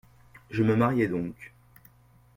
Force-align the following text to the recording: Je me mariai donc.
Je 0.49 0.63
me 0.63 0.75
mariai 0.75 1.07
donc. 1.07 1.53